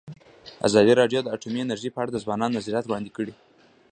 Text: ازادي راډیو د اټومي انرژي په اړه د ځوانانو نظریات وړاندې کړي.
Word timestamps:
ازادي 0.67 0.93
راډیو 1.01 1.19
د 1.23 1.27
اټومي 1.35 1.59
انرژي 1.63 1.89
په 1.93 1.99
اړه 2.01 2.11
د 2.13 2.17
ځوانانو 2.23 2.55
نظریات 2.57 2.85
وړاندې 2.85 3.11
کړي. 3.17 3.33